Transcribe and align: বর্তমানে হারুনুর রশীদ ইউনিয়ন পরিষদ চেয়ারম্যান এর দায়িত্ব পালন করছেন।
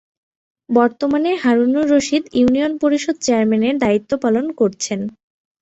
বর্তমানে 0.69 1.31
হারুনুর 1.43 1.85
রশীদ 1.93 2.23
ইউনিয়ন 2.39 2.73
পরিষদ 2.83 3.15
চেয়ারম্যান 3.21 3.63
এর 3.69 3.75
দায়িত্ব 3.83 4.11
পালন 4.23 4.45
করছেন। 4.59 4.99